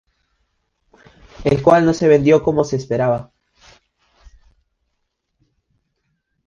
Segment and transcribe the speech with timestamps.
[1.43, 3.31] El cual no se vendió como se esperaba.